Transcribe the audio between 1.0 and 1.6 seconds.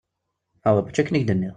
akken i k-d-nniɣ!